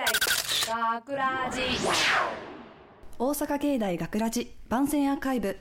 [0.00, 0.06] 大
[0.94, 1.60] 学ラジ。
[3.18, 5.58] 大阪芸大学ラジ番宣アーカイブ。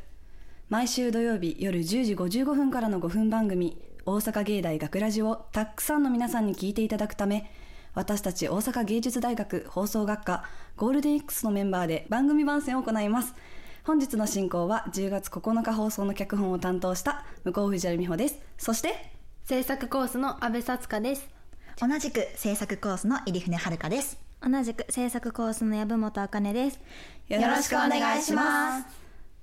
[0.69, 7.51] 毎週土曜日夜10時55分からの5分番組「大阪芸大学ラジをたくさんの皆さんに聞いていただくため
[7.93, 10.45] 私たち大阪芸術大学放送学科
[10.77, 13.35] ゴールデン X のメンバーで番組番宣を行います。
[13.83, 18.39] 本日の進行は10月9日放送の脚本を担当した向こう藤原美穂です。
[18.57, 19.11] そして
[19.43, 21.39] 制作コースの阿部さつかです。
[21.81, 26.79] 同じく制作コースの入船遥です同じく制作コースの籔本茜です。
[27.27, 28.85] よろしくお願いします。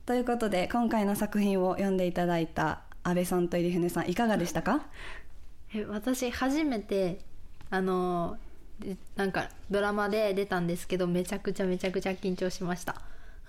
[0.07, 4.87] ということで今回の作品を読んでいただいた安倍さんと入船さんいかがでしたか？
[5.75, 7.19] え私初めて
[7.69, 8.39] あの
[8.79, 13.03] でなんかドラマで出たんですけどめちゃくちゃめちゃくちゃ緊張しました。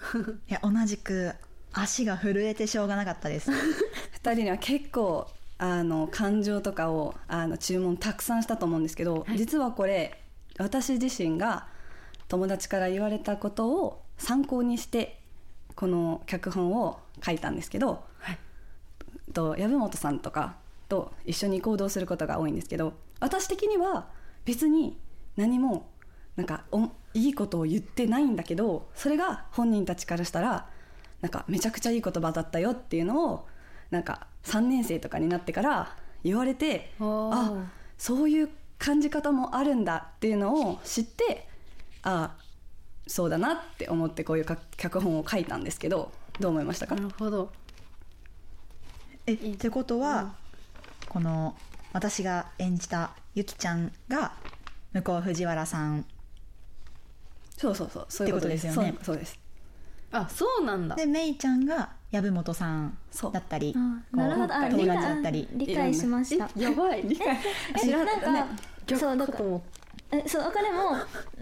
[0.50, 1.34] いや同じく
[1.72, 3.52] 足が震えてしょうがなかったです。
[4.22, 5.28] 2人には結構
[5.60, 10.20] あの感情とかをあの注文たくさんしたと思うんですけど、実はこれ
[10.58, 11.68] 私自身が
[12.28, 15.20] 友達から言われたことを参考にして
[15.76, 18.40] この脚本を書いたんですけど、はい。
[19.34, 20.56] と籔本さんとか
[20.90, 24.08] と一緒に行動することが多いんですけど私的には
[24.46, 24.98] 別に
[25.36, 25.90] 何も
[26.36, 30.68] なんかおいいことを言ってないんだけどそれが本人たちからしたら
[31.22, 33.48] なんかめちゃくちゃいい言葉だったよっていうのを
[33.90, 41.48] なんか3年生とかになってから言われてあそういう感じ方もあるんだっていうのを知って
[42.04, 42.36] あ
[43.08, 46.96] そうだなって思ってこういうか脚本を書いたんですけどどう思いましたか？
[46.96, 47.52] なるほど。
[49.26, 50.36] えってことは、
[51.10, 51.56] この
[51.94, 54.34] 私が演じたゆきちゃんが
[54.94, 56.06] 向こう藤原さん。
[57.58, 58.68] そうそうそうそういうことです。
[58.68, 58.98] ってことですよね。
[59.02, 59.40] そうそうです
[60.12, 60.96] あそうなんだ。
[60.96, 62.98] でめいちゃんが籔本さん
[63.34, 64.54] だったりあなるほど。
[64.56, 65.48] あ友理解達だったり。
[65.54, 66.50] 理解しました。
[66.56, 67.04] やばい。
[67.80, 68.46] 知らなんか、ね
[68.88, 69.62] そうだからかと思っ
[70.12, 70.92] えそうあかねも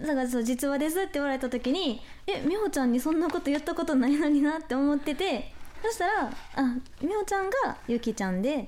[0.04, 5.52] だからそう実話ですって言われた時にえ美穂ちゃんにそんなこと言ったことないのになって思ってて
[5.84, 6.24] そしたら
[6.56, 8.58] あ美穂ちゃんがゆきちゃんでっ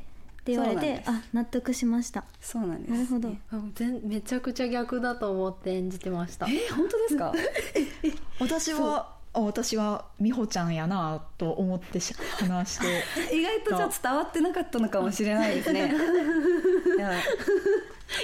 [0.44, 2.22] て言われてあ納得しました。
[2.40, 2.92] そうなんです。
[2.92, 3.30] なるほど。
[3.50, 6.46] あ全めちゃくちゃ逆だと思って演じてました。
[6.46, 7.32] えー本当ですか？
[8.38, 13.04] 私はあ私は美穂ちゃんやなと思ってし話して。
[13.34, 15.90] 意外とじゃあ伝わってなかったのかもしれないですね。
[16.96, 17.12] いや。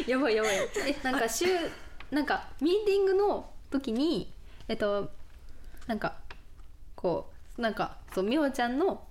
[0.07, 0.55] やばいやばい。
[0.87, 1.47] えなんか週
[2.11, 4.33] なんかミーティングの時に
[4.69, 5.11] えっと
[5.87, 6.17] なんか
[6.95, 9.07] こうなんかそう美穂ちゃんの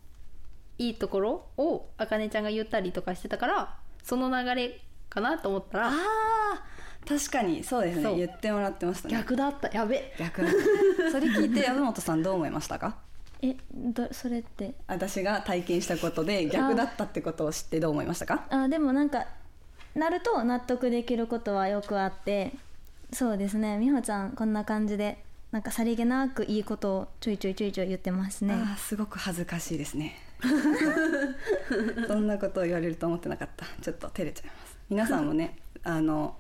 [0.78, 5.92] いいところをあかねちゃんが言ったりとかしてたからその流れかなと思ったら
[7.08, 8.16] 確かにそうですね。
[8.16, 9.16] 言ってもらってましたね。
[9.16, 9.70] 逆だった。
[9.76, 10.14] やべ。
[10.18, 10.48] 逆だ
[11.12, 12.98] それ聞いて籔本さんどう思いましたか？
[13.42, 14.74] えどそれって？
[14.88, 18.46] 私が体験したことで逆だったってことを知ってどう思いましたか？
[18.50, 19.26] あでもなんか
[19.96, 22.54] なると納得できることはよくあって
[23.12, 23.78] そうですね。
[23.80, 28.54] 美穂ちゃんこんな感じでなんかさりげなくいいことをちょいちょいちょいちょい言ってますね。
[28.54, 30.16] あーすごく恥ずかしいですね。
[32.08, 33.66] そんなことを言われると思ってなかった。
[33.82, 34.78] ちょっと照れちゃいます。
[34.90, 36.36] 皆さんもねあの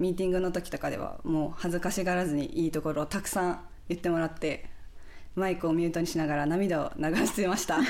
[0.00, 4.68] ミーティングの時とかではもう恥ずかしがらずにいいところをたくさん言ってもらって
[5.36, 7.78] マイクをミュートにしながら涙を流してました。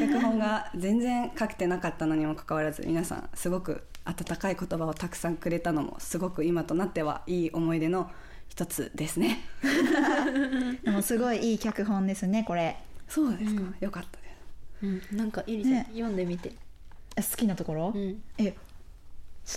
[0.00, 8.10] 脚本が全然書けてなかったのにもかかわらず皆さんすごく温かい言葉をたくさんくれたのもすごく今となってはいい思い出の
[8.48, 9.40] 一つですね。
[10.82, 12.76] でもすごいいい脚本ですねこれ。
[13.08, 14.28] そうですか、よかったで
[14.80, 15.10] す。
[15.12, 15.18] うん。
[15.18, 15.86] なんかイリちゃん、ね。
[15.92, 16.50] 読んでみて。
[17.16, 18.22] 好きなところ、うん。
[18.38, 18.54] え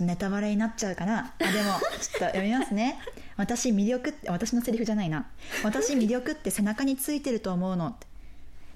[0.01, 1.33] ネタバレになっちゃうかな。
[1.39, 2.99] あでもちょっと読みますね。
[3.37, 5.27] 私魅力って私のセリフじゃないな。
[5.63, 7.95] 私魅力って背中についてると思うの。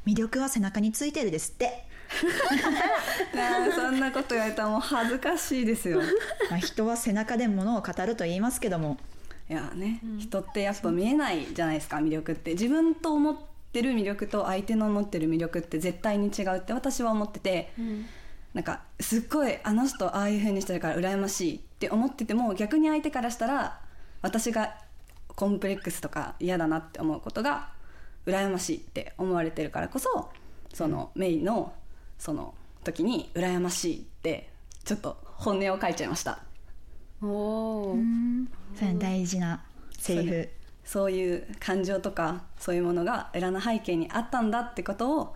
[0.05, 1.83] 魅力は背中についてるですって、
[3.75, 6.01] そんなこと言われたらもう恥ずかしいですよ。
[6.49, 8.97] まあ、人は背中で物を語ると言いますけども。
[9.49, 12.51] いやね、人ってやっぱ見えないじゃないですか魅力って。
[12.51, 13.37] 自分と思っ
[13.71, 17.73] てる魅力と相手の思ってる魅力って絶対に違うって私は思ってて、
[18.53, 23.81] なんかすっごいあの人ああいう風にしてるから羨ましいって思ってても逆に相手からしたら
[24.21, 24.75] 私が
[25.27, 27.69] コンプレックスとか嫌だなって思うことが
[28.25, 30.29] 羨ましいって思われてるからこそ
[30.73, 31.73] その、メイの
[32.19, 34.49] その時に羨ましいって
[34.83, 36.39] ちょっと本音を書いちゃいました。
[37.21, 37.97] おお
[38.75, 39.63] それ大事な
[39.97, 40.49] セリフ。
[40.83, 45.35] そういう感情とかそういうものが裏の背景にあったんだってことを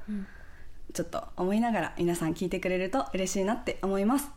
[0.93, 4.29] ちょっと思いながら皆さん聞いてくれると嬉しいなって思います。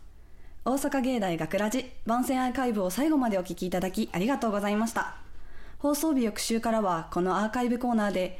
[0.64, 5.16] 大阪芸大学ラジ番宣アーカイブを最後までお聞きいただきありがとうございました。
[5.78, 8.38] 放送日翌週からはこのアーカイブコーナーで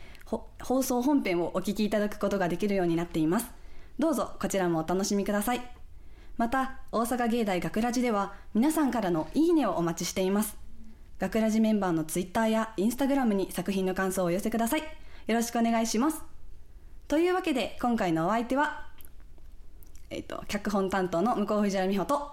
[0.62, 3.46] 放送本編をお聞きいただくことができるようになっています。
[3.98, 5.60] どうぞこちらもお楽しみください。
[6.36, 10.56] また大阪芸大学ラジでは皆さんからのいいねをお待ちしています。
[11.18, 14.80] 学ラジメンバーのツイッターやインスタグラムに作品の感想をお寄せください。
[14.80, 14.86] よ
[15.34, 16.33] ろしくお願いします。
[17.14, 18.88] というわけで今回のお相手は
[20.10, 22.32] えっ、と脚本担当の向こう藤原美穂と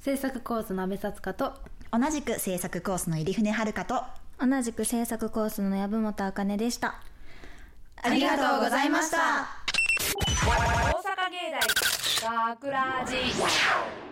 [0.00, 1.54] 制作コースの阿部さつかと
[1.90, 4.02] 同じく制作コースの入船遥と
[4.38, 7.00] 同じく制作コースの籔本茜でした。
[8.02, 9.16] ありがとうございました。
[10.46, 10.50] 大
[11.00, 11.56] 阪芸
[12.22, 14.11] 大学ラジ